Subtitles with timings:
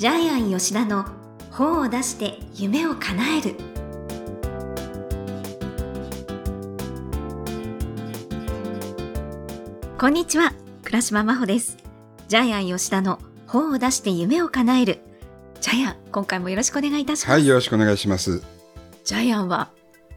[0.00, 1.04] ジャイアン吉田の
[1.50, 3.54] 本を出して夢を叶える。
[9.98, 11.76] こんにちは倉島真帆です。
[12.28, 15.00] ジャイアン吉田の本を出して夢を叶える。
[15.60, 17.30] ジャイアン今回もよろしくお願いいたします。
[17.32, 18.42] はい、よろしくお願いします。
[19.04, 19.70] ジャイアンは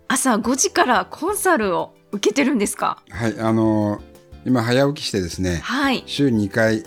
[0.08, 3.04] 朝5時からコンサルを受けてるんですか？
[3.10, 4.02] はい、あのー
[4.46, 6.04] 今早起きしてですね、はい。
[6.06, 6.86] 週2回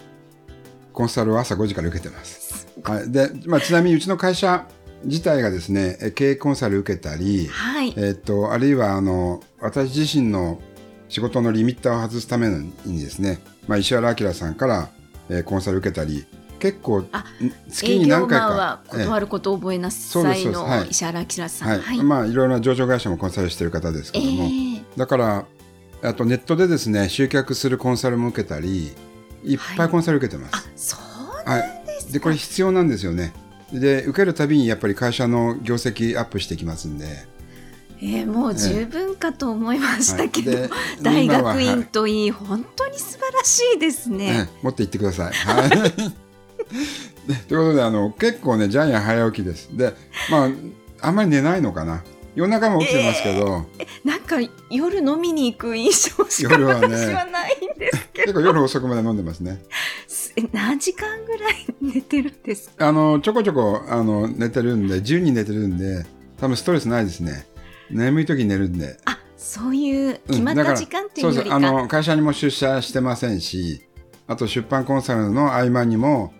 [0.94, 2.45] コンサルを朝5時から受けてます。
[2.82, 4.66] はい、で、まあ、ちなみにうちの会社
[5.04, 7.94] 自体がですね、え経営コンサル受けたり、はい。
[7.96, 10.60] えっと、あるいはあの、私自身の
[11.08, 12.48] 仕事のリミッターを外すため
[12.84, 14.88] にですね、まあ、石原明さんから、
[15.28, 16.26] えーコンサル受けたり、
[16.58, 17.04] 結構
[17.68, 20.88] 月に何回か断ることを覚えなさいのはい。
[20.88, 21.68] 石原明さん。
[21.68, 22.02] はい、はい。
[22.02, 24.82] まあいろいろな上場会社もコンサルしてる方ですけえども、ー。
[24.96, 25.46] だから
[26.02, 28.92] あとネットでですね集客するコンサルも受けたり
[29.44, 31.60] いっぱいコンサル受けてます、あ、そうはい。
[31.60, 31.75] なん
[32.06, 32.12] ですか。
[32.12, 33.32] でこれ必要なんですよね。
[33.72, 37.06] で受けるたびにやっぱり会社の業績アップしてきますんで。
[37.98, 40.60] えーもう十分かと思いましたけど、はい。
[40.62, 40.70] で
[41.02, 44.48] 大学院といい、本当に素晴らしいですはいね。
[44.52, 45.32] え持って行ってください。
[45.32, 45.70] はい。
[47.26, 49.70] でということであの結構ねジャイアン早起きです。
[49.72, 49.94] で
[50.30, 50.50] まあ
[51.00, 52.02] あんまり寝ないのかな。
[52.34, 53.64] 夜中も起きてますけど、
[54.04, 54.36] なんか
[54.70, 56.94] 夜飲みに行く印象しか夜はね。
[56.94, 59.52] 私はないんですけ結構夜遅くまで飲んでますね。
[59.54, 59.60] ど、
[60.36, 62.88] え何時間ぐらい寝てるんですか？
[62.88, 66.04] あのちょこちょこあの寝てるんで10人寝てるんで
[66.38, 67.46] 多分ストレスないですね
[67.90, 71.56] 眠い時に寝るんであ、そういううん決まった時間っていそうよりか。
[71.56, 73.82] あの会社にも出社してませんし
[74.26, 76.32] あと出版コンサルの合間にも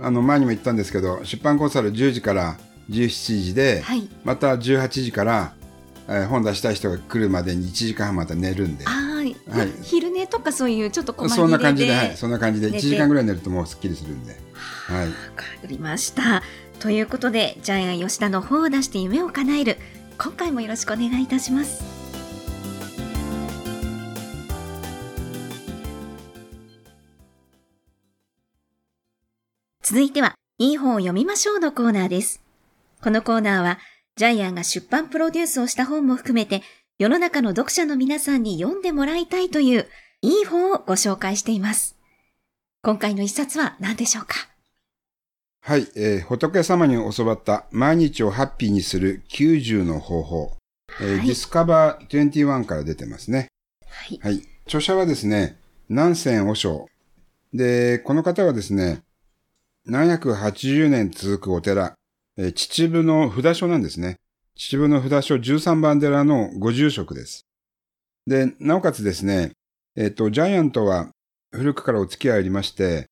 [0.00, 2.56] あの前にも言ったんですけど出版コンサル10時から
[2.90, 4.08] 17時で、はい。
[4.24, 5.54] また18時から、
[6.08, 9.11] えー本出したい人が来るまでに1時間半また寝るんであー
[9.50, 16.42] はい昼寝とかそういうちょっと細切れでそんな感じで、はい、そんな感じで1寝て時間ぐらい寝るともうすっきりするんで、はい、わかりました。
[16.82, 19.76] ということで、ジャイアン吉田の本を出して夢を叶える。
[20.18, 21.84] 今回もよろしくお願いいたします。
[29.80, 32.42] 続いては、いい本を読みましょうのコーナーです。
[33.00, 33.78] このコーナーは、
[34.16, 36.62] ジャイアンが出版プロデュースをした本も含めて、
[37.02, 39.88] 世の中の読者の皆さんに読んでもらいたいという、
[40.20, 41.96] いい本をご紹介しています。
[42.80, 44.36] 今回の一冊は何でしょうか？
[45.62, 50.56] はいえー仏様に教わった毎日をハッピーにする90の方法、
[51.00, 53.48] えーはいディスカバー21から出てますね。
[53.84, 54.20] はい。
[54.22, 54.42] はい。
[54.66, 55.58] 著者はですね、
[55.88, 56.86] 南仙和尚。
[57.52, 59.02] で、この方はですね、
[59.88, 61.94] 780年続くお寺、
[62.36, 64.18] えー秩父の札所なんですね。
[64.56, 67.46] 秩父の札所13番寺のご住職です。
[68.26, 69.52] で、なおかつですね、
[69.96, 71.10] えっ、と、ジャイアントは
[71.52, 73.06] 古くからお付き合いありまして、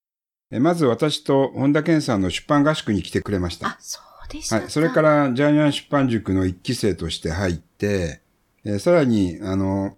[0.51, 3.69] えーまず私と本田健さんの出版合宿に来てくれました。
[3.69, 4.63] あ、そうでしたか。
[4.63, 4.71] はい。
[4.71, 8.21] それから、ジャイアン出版塾の一期生として入って、
[8.65, 9.97] えーさらに、あの、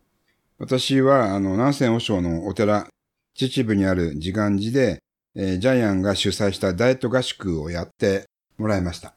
[0.59, 2.89] 私は、あの、南仙和尚のお寺、
[3.35, 4.99] 秩父にある自願寺で、
[5.35, 8.25] えージャイアンが主催したダイエット合宿をやって
[8.59, 9.15] もらいました。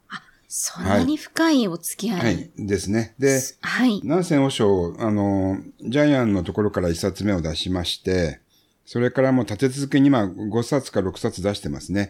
[0.58, 2.20] そんなに深いお付き合い。
[2.22, 2.50] はい。
[2.58, 3.14] ですね。
[3.20, 4.00] で、はい。
[4.04, 8.40] 南仙和尚、あの、ジャイアンのところから一冊目を出しまして、
[8.86, 12.08] それからもう立て続けに今5冊か6冊出してますね。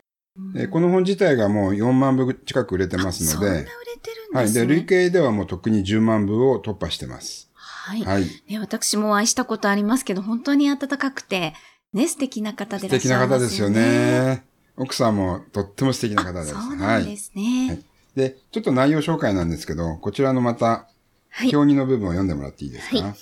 [0.55, 4.45] えーこの本自体がもう4万部近く売れてますのそんな売れで、てるんはい。
[4.45, 4.67] ですね。
[4.67, 7.49] で、累計ではもう特に10万部を突破してます。
[7.55, 8.03] はい。
[8.03, 8.25] はい。
[8.47, 11.55] ね、私もお会いしたことありますけど、本当に温かくて、
[11.93, 13.75] ね、素敵な方でいらっ素敵なしゃいますよね。
[13.75, 13.89] 方です
[14.19, 14.45] よね。
[14.77, 16.55] 奥さんもとっても素敵な方です。
[16.55, 17.67] あそうなんですね。
[17.69, 20.87] はいで、ちょっと内容紹介なんですけど、こちらのまた、
[21.29, 21.55] はい。
[21.55, 23.13] 表2の部分を読んでもらっていいですか、はい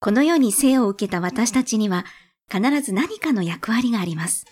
[0.00, 2.04] この世に生を受けた私たちには、
[2.52, 4.44] 必ず何かの役割があります。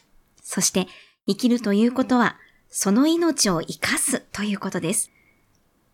[0.42, 0.86] そして、
[1.28, 2.38] 生きるということは、
[2.70, 5.10] その命を生かすということです。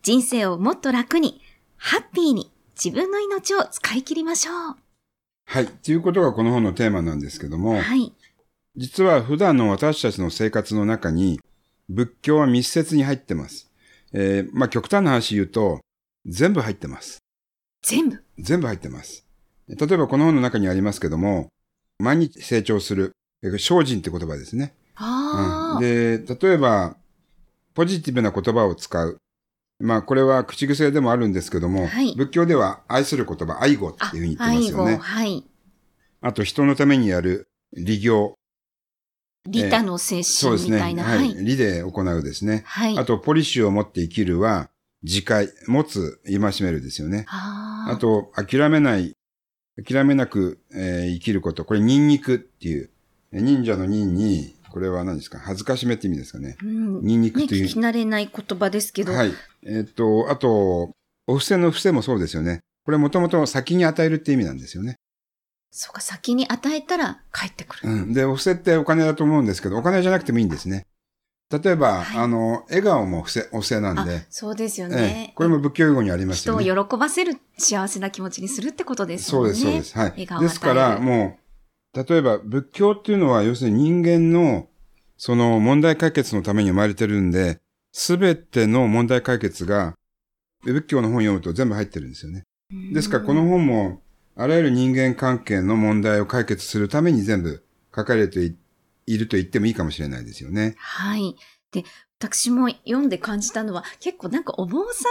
[0.01, 1.41] 人生をもっと楽に、
[1.75, 4.75] ハッピーに、自分の命を使い切りましょう。
[5.43, 5.67] はい。
[5.67, 8.13] ということがこの本のテーマなんですけども、はい。
[8.77, 11.41] 実は普段の私たちの生活の中に、
[11.89, 13.69] 仏教は密接に入ってます。
[14.13, 15.81] えーまあ極端な話言うと、
[16.25, 17.17] 全部入ってます。
[17.83, 18.23] 全部？
[18.37, 19.25] 全部入ってます。
[19.67, 21.49] 例えばこの本の中にありますけども、
[21.99, 23.11] 毎日成長する、
[23.43, 24.73] えー精進って言葉ですね。
[24.95, 26.97] ああ、うん、で、例えば、
[27.73, 29.17] ポジティブな言葉を使う。
[29.79, 34.97] まあ、これは口癖でもあるんですけども、はい仏教では愛する言葉、愛語っていうふうに言ってますよね。
[34.97, 35.45] はい。
[36.21, 38.35] あと、人のためにやる利行。
[39.47, 40.21] 利他の精。
[40.23, 41.03] 神みたいな。
[41.03, 41.09] は。
[41.17, 41.35] はいい。
[41.45, 42.63] 利で行うですね。
[42.65, 42.97] はい。
[42.97, 44.69] あと、ポリシーを持って生きるは、
[45.03, 47.25] 自戒、持つ、戒めるですよね。
[47.29, 49.15] あーあと、諦めない、
[49.83, 51.63] 諦めなく、えー生きること。
[51.65, 52.89] これ、ニンニクっていう、
[53.31, 55.39] 忍者の忍に、これは何ですか？
[55.39, 56.57] 恥ずかしめって意味ですかね。
[56.61, 57.01] うん。
[57.01, 57.65] ニンニクね、という。
[57.65, 59.13] 聞き慣れない言葉ですけど。
[59.13, 59.31] はい。
[59.65, 60.91] えっ、と、あと、
[61.25, 62.59] お布施の布施もそうですよね。
[62.85, 64.95] これもともと先に与えるって意味なんですよね。
[65.71, 67.89] そうか、先に与えたら帰ってくる。
[67.89, 68.13] うん。
[68.13, 70.85] で、お布施ってお金だと思うんですけど、お金じゃなくてもいいんですね。
[71.51, 75.33] 例えば、はいあの、笑顔も布施、お布施なんあで、、そうですよえねえ。
[75.35, 76.87] これも仏教用語にあります人をよね。
[76.89, 79.53] 喜ばせる幸せな気持ちにするってことですもんね。
[79.55, 79.97] そうです、そうです。
[79.97, 80.09] はい。
[80.11, 81.39] 笑顔ですから、も
[81.95, 84.67] う、例えば仏教っていうのは、要するに人間の、
[85.17, 87.57] その問題解決のために生まれてるんで、
[87.91, 89.95] すべての問題解決が、
[90.63, 92.43] 仏教の本を読むと全部入ってるんですよね。
[92.71, 94.01] うんですから、この本も、
[94.41, 97.61] あらゆる人間関係の問題を解決するために全部
[97.93, 98.55] 書かれてい
[99.05, 100.75] いると言ってもいいかもしれないですよね。
[100.77, 101.35] はい。
[101.73, 101.83] で、
[102.19, 105.03] 私も読んで感じたのは、結構なんかお坊さ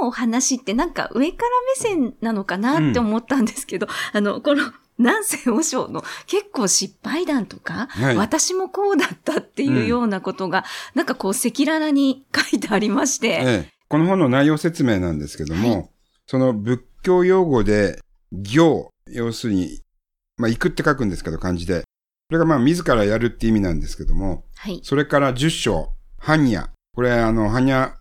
[0.00, 1.50] のお話ってなんか上から
[1.94, 8.16] 目線なのかなって思ったんですけど、あの、この 南西和尚の結構失敗談とか、はい。
[8.16, 10.64] 私もこうだったっていうようなことが、
[10.96, 15.92] なんかこう赤裸々に書いてありまして、ええ、この本の内容説明なんですけども、
[16.26, 18.00] その仏教用語で、
[18.32, 19.80] 行、要するに、
[20.38, 21.80] まあ、行くって書くんですけど、漢字で。
[21.82, 21.84] そ
[22.32, 24.80] れがまあ、自らやるって意味なんですけども、はい。
[24.82, 25.90] それから十章、
[26.20, 26.70] 般若。
[26.94, 27.98] これ、あの、般若、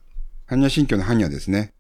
[0.49, 1.73] 般若心経の般若ですね。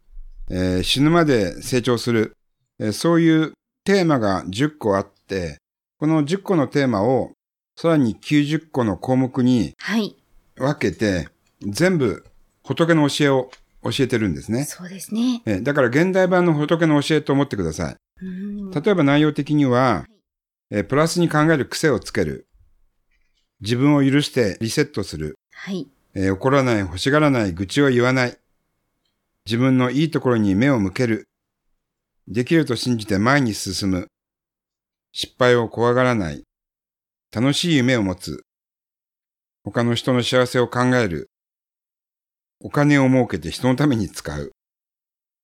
[0.49, 2.33] えー死ぬまで成長する。
[2.79, 3.53] えーそういう
[3.85, 5.57] テーマが10個あって、
[5.97, 7.31] この10個のテーマを、
[7.77, 10.15] さらに90個の項目にはい。
[10.57, 11.29] 分けて、
[11.61, 12.25] 全部
[12.63, 13.49] 仏の教えを
[13.83, 14.65] 教えてるんですね。
[14.65, 15.41] そうですね。
[15.45, 17.95] えーだから現代版の仏の教えと思ってください。
[18.21, 20.07] うん例えば内容的にはは
[20.71, 22.47] い、えープラスに考える癖をつける。
[23.61, 25.37] 自分を許してリセットする。
[25.53, 25.87] はい。
[26.15, 28.37] えー怒らない、欲しがらない、愚痴を言わない。
[29.45, 31.27] 自分のいいところに目を向ける。
[32.27, 34.07] できると信じて前に進む。
[35.13, 36.43] 失敗を怖がらない。
[37.33, 38.43] 楽しい夢を持つ。
[39.63, 41.29] 他の人の幸せを考える。
[42.61, 44.51] お金を儲けて人のために使う。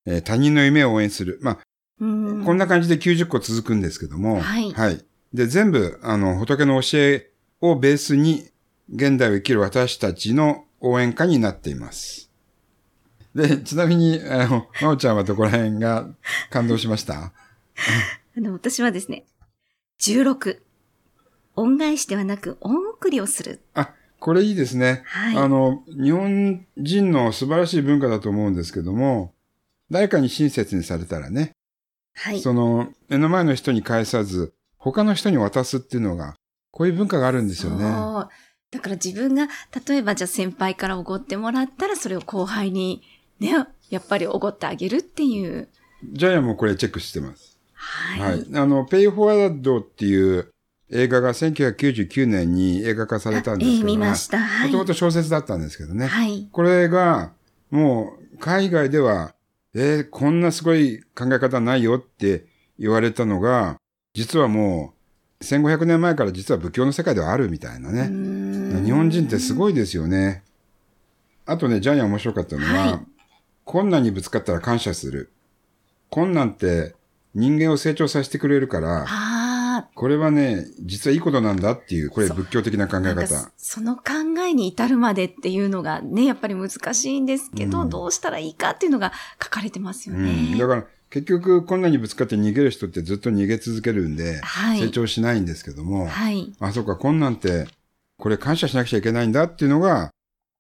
[0.06, 1.40] えー他人の夢を応援する。
[1.42, 1.62] まあ、うん
[2.00, 7.30] こんな感じで90個続くんですけども、はいで、全部、あの、仏の教え
[7.60, 8.50] をベースに、
[8.94, 12.32] 現代を生きる私たちの応援歌になっています。
[13.36, 16.08] で、ちなみに、あの、まおちゃんはどこら辺が
[16.50, 17.34] 感動しました？
[18.38, 19.26] あの、私はですね、
[20.00, 20.60] 16。
[21.58, 23.60] 恩返しではなく、恩送りをする。
[23.74, 25.04] あ、これいいですね。
[25.06, 25.38] はい。
[25.38, 29.34] あの、日本人の素晴らしい文化だと思うんですけども、
[29.92, 31.52] 誰かに親切にされたらね、
[32.18, 32.42] はい。
[32.42, 36.36] その、目の前の人に返さず、他の人に渡すっていうのが、
[36.72, 37.84] こういう文化があるんですよね。
[38.70, 39.48] だから自分が、
[39.88, 43.02] 例えばじゃあ先輩からおごってもらったら、それを後輩に
[43.40, 45.70] ね、やっぱりおごってあげるっていう。
[46.12, 47.58] ジャイアンもこれチェックしてます。
[47.74, 48.22] はい。
[48.22, 48.48] はい。
[48.56, 50.52] あの、ペイフォワードっていう
[50.92, 54.40] 映画が1999年に映画化されたんですけど、ええ見ました。
[54.40, 54.68] はい。
[54.68, 56.08] もともと小説だったんですけどね。
[56.08, 56.48] はい。
[56.52, 57.32] これが、
[57.72, 59.34] もう、海外では、
[59.76, 62.46] えーこんなすごい考え方ないよって
[62.80, 63.78] 言われたのが、
[64.14, 64.94] 実はも
[65.40, 68.08] う、1500年前から実は仏教の世界ではあるみたいなね。
[68.80, 69.56] 日日本人ってすい。
[69.56, 70.44] ごいですよね。
[71.46, 73.00] あとね、ジャイアン面白かったのは、はい
[73.66, 75.30] 困難にぶつかったら感謝する。
[76.10, 76.96] 困難って
[77.36, 83.10] 人間を成長させてくれるから、あこれはね、実はいいことなんだっていう、これ仏教的な考あ。
[83.10, 83.52] え方。
[83.58, 84.04] その考
[84.48, 90.52] えに至るまでっていうのがね、やっぱり難しいんですけど、うんどうしたらいいかっていうのが書かれてますようん。
[90.52, 90.58] ね。
[90.58, 94.80] だから、結局困難にぶつかって逃げる人ってずっと逃げ続けるんで、はい。
[94.80, 96.54] 成長しないんですけども、はい。
[96.60, 97.68] あ、そうか、困難って、
[98.18, 100.12] これ感謝しなくちゃいけないんだっていうのが、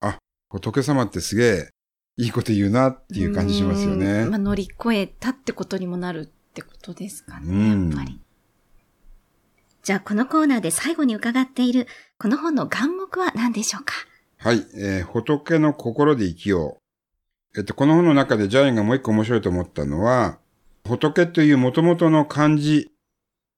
[0.01, 0.17] あ、
[0.49, 1.69] 仏様ってすげえ
[2.17, 4.23] いいこと言うなっていう感じしますよね。
[4.23, 8.19] うんまあ、乗り越えたってことにもなるってことですかね、うんやっぱり。
[9.87, 11.87] じゃあ、このコーナーで最後に伺っている、
[12.19, 13.93] この本の眼目は何でしょうか？
[14.35, 16.81] はい、えー仏の心で生きよ
[17.55, 17.57] う。
[17.57, 20.39] えっと、この本の中でジャイアンがもう一個面白いと思ったのは、
[20.83, 22.91] 仏という元々の漢字、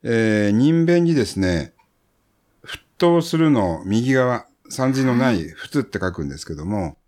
[0.03, 1.73] えー人弁にですね、
[2.63, 6.99] 沸騰するの右側、三字のない、仏って書くんですけども、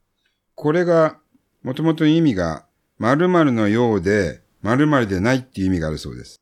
[0.56, 1.20] これが、
[1.62, 2.66] 元々の意味が、
[2.98, 6.38] 〇〇のようで、〇〇でないっていう意味があるそうです。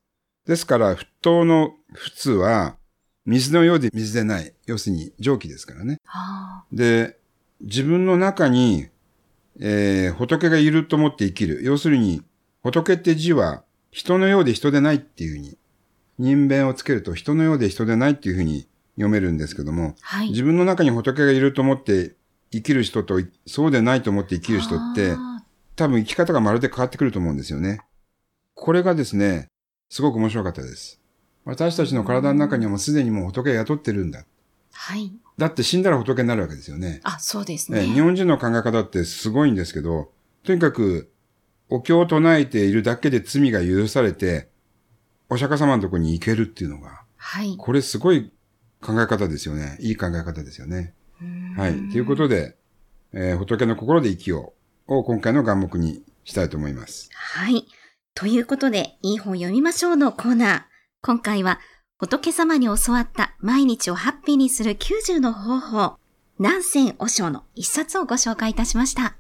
[0.48, 2.77] ですから、沸騰の仏は、
[3.25, 4.53] 水のようで水でない。
[4.65, 6.00] 要するに蒸気ですからね。
[6.05, 7.17] あで、
[7.62, 8.88] 自分の中に、
[9.60, 11.63] えー仏がいると思って生きる。
[11.63, 12.24] 要するに、
[12.62, 15.58] 仏って字は、人のようで人でないっていうふうに、
[16.17, 20.29] 人弁をつけると人のようで人でないっていうふうに読めるんですけども、はい。
[20.29, 22.15] 自分の中に仏がいると思って
[22.51, 25.43] 生きる人と、そうでないと思って生きる人って、あ
[25.75, 27.79] 多分生き方がまるで変わってくると思うんですよね。
[28.53, 29.48] これがですね、
[29.89, 30.99] すごく面白かったです。
[31.50, 34.22] 私たちの体の中にはもうすでにもう仏が雇ってるんだ。
[34.22, 34.24] ー
[34.72, 35.12] はい。
[35.38, 37.01] だって死んだら仏になるわけですよね。
[37.03, 37.94] あ、そうですえね。
[37.94, 40.12] 日本人の考え方ってすごいんですけど、
[40.44, 41.12] とにかく、
[41.70, 44.50] お経を唱えているだけで罪が許されて、
[45.29, 47.56] お釈迦様のところに行けるっていうのが、はい。
[47.58, 48.32] これすごい
[48.82, 49.77] 考え方ですよね。
[49.79, 50.94] いい考え方ですよね。
[51.56, 51.74] はい。
[51.89, 52.56] ということで、
[53.13, 54.53] えー仏の心で生きよ
[54.88, 57.10] うを今回の願目にしたいと思います。
[57.13, 57.65] はい。
[58.13, 60.69] ということで、いい本読みましょうのコーナー。
[61.01, 61.62] 今回は、
[61.98, 65.98] 仏様に教わった毎日をハッピーにする90の方法、
[66.39, 69.15] 南仙和尚の一冊をご紹介いたしました。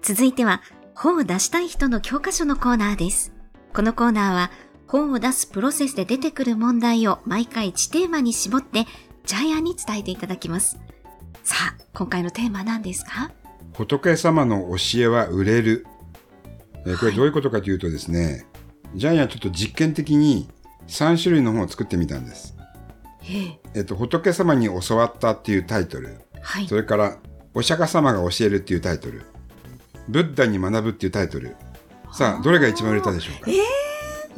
[0.00, 0.62] 続いては、
[0.94, 3.34] 本を出したい人の教科書のコーナーです。
[3.74, 4.50] このコーナーは、
[4.86, 8.86] 本を出すプロセスで出てくる問題を毎回1テーマに絞って、
[9.30, 10.76] ジャイアンに伝えていただきます。
[11.44, 13.30] さあ、今回のテーマは何ですか？
[13.74, 15.86] 仏様の教えは売れる。
[16.84, 18.44] えーこれどういうことかというとですね、
[18.96, 20.48] ジャイアンちょっと実験的に
[20.88, 22.56] 3種類の本を作ってみたんです。
[23.22, 23.78] ええ。
[23.78, 26.18] えっと、仏様に教わったっていうタイトル。
[26.42, 26.74] はいそ。
[26.74, 27.16] れから、
[27.54, 29.22] お釈迦様が教えるっていうタイトル。
[30.08, 31.54] ブッダに学ぶっていうタイトル。
[32.12, 33.50] さあ、どれが一番売れたでしょうか、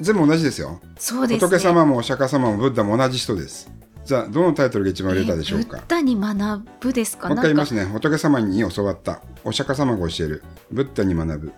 [0.00, 0.82] 全部同じですよ。
[0.98, 1.48] そうですね。
[1.48, 3.71] 仏様もお釈迦様もブッダも同じ人です。
[4.04, 5.76] じゃあ、どのタイトルが一番売れたでしょうか？
[5.76, 7.28] えーブッダに学ぶですか？
[7.28, 7.84] もう一回言いますね。
[7.84, 9.22] 仏様に教わった。
[9.44, 10.42] お釈迦様が教える。
[10.70, 11.52] ブッダに学ぶ。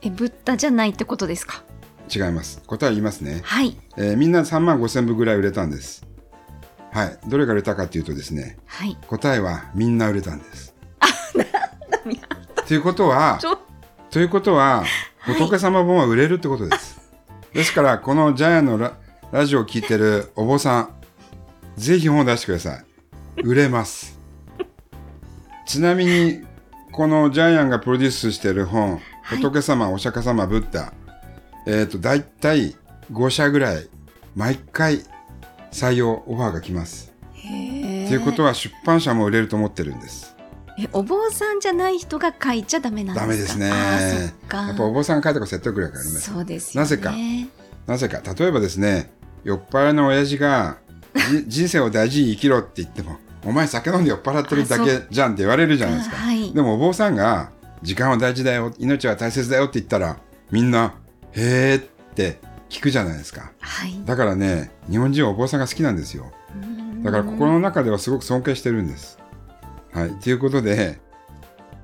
[0.00, 1.62] え、ブッダじゃないってことですか？
[2.14, 2.62] 違います。
[2.66, 3.40] 答え言いますね。
[3.44, 3.76] はい。
[3.96, 6.06] えーみんな3万5千部ぐらい売れたんです。
[6.90, 7.18] はい。
[7.28, 8.96] どれが売れたかというとですね、はい。
[9.06, 10.74] 答えはみんな売れたんです。
[12.66, 13.38] ということは
[14.10, 16.98] ということは、はい仏様本は売れるってことです。
[17.52, 18.94] ですから、このジャイアンのラ
[19.30, 20.94] ラジオを聞いてるお坊さん、
[21.78, 22.76] ぜひ本を出してくださ
[23.36, 23.40] い。
[23.42, 24.18] 売れます。
[25.66, 26.40] ちなみに、
[26.92, 30.92] このジャイアンがプロデュースしている本、はい仏様、お釈迦様、ブッダ、
[31.66, 32.74] えっ、と、だいたい
[33.12, 33.86] 5社ぐらい、
[34.34, 35.02] 毎回
[35.70, 37.12] 採用オファーが来ます。
[37.34, 40.34] へということは、出版社も売れると思ってるんです。
[40.80, 43.20] え、お坊さんじゃない人が書いちゃダメなんですか？
[43.20, 43.68] ダメですね。
[44.50, 46.32] やっぱお坊さんが書いた方が説得力があります。
[46.32, 46.88] そうですよね。
[46.90, 47.14] なぜか
[47.86, 49.12] なぜか、例えばですね、
[49.44, 50.87] 酔っ払いの親父が、じ
[51.46, 56.16] 人生を大事に生きろって言っても、お前酒飲んで酔っ払ってるだけじゃんって言われるじゃないですか。
[56.16, 57.50] あはいでもお坊さんが、
[57.82, 60.18] 時間は大事だよ、命は大切だよって言ったら、
[60.50, 60.94] みんな、
[61.32, 61.82] へーっ
[62.14, 63.52] て聞くじゃないですか。
[63.60, 64.00] はい。
[64.04, 66.32] だからね、日本人はお坊さんが好きなんですよ。
[67.02, 69.18] だから心の中ではすごく尊敬してるんです。
[69.92, 70.10] はい。
[70.20, 70.98] ということで、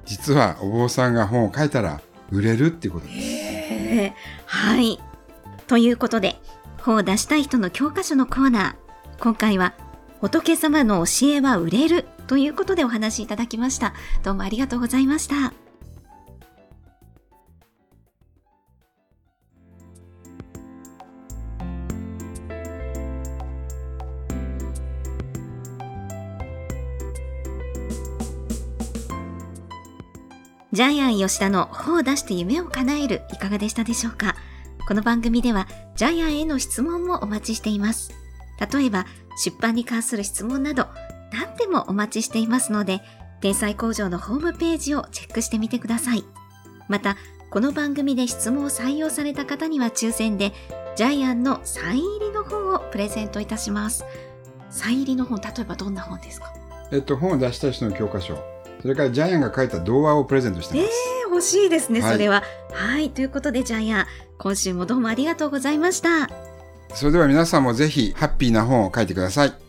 [0.04, 2.00] 実はお坊さんが本を書いたら
[2.30, 4.12] 売れるっていうことです。
[4.46, 5.00] はい。
[5.66, 6.36] ということで、
[6.82, 8.83] 本を出したい人の教科書のコーナー。
[9.24, 9.72] 今回は、
[10.20, 13.94] 仏様の教えは売れるということでお話しいただきました。
[14.22, 15.54] どうもありがとうございました。
[30.72, 34.36] ジャイアン吉田の本を出して夢を叶えるいかがでしたでしょうか？
[34.86, 35.66] この番組では
[35.96, 38.12] ジャイアンへの質問もお待ちしています。
[38.60, 39.06] 例えば
[39.44, 40.86] 出版に関する質問など
[41.32, 43.00] 何でもお待ちしていますので
[43.40, 46.24] 天才工場のホームページをチェックしてみてください。
[46.88, 47.16] また
[47.50, 50.52] この番組で質問を採用された方には抽選で
[50.96, 54.04] ジャイアンのサイン入りの本をプレゼントいたします。
[54.70, 56.52] サイン入りの本、例えばどんな本ですか？
[56.90, 58.36] えっと、本を出したい人の教科書、
[58.80, 60.90] それからジャイアンが書いた童話をプレゼントしてます。
[61.24, 62.42] 欲しいですね、はいそれは。
[62.72, 64.06] はい、ということでジャイアン、
[64.38, 66.53] 今週もどうもありがとうございました。
[66.94, 69.63] それでは皆さんもぜひハッピーな本を書いてください。